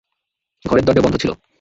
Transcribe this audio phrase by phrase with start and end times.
[0.65, 1.31] ঘরের দরজা বন্ধ ছিল।